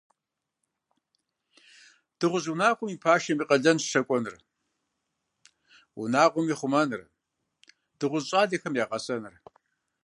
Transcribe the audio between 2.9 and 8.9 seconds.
и пашэм и къалэнщ щакӏуэныр, унагъуэм и хъумэныр, дыгъужь щӏалэхэм и